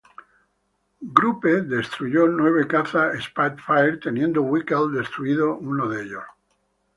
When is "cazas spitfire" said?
2.67-3.97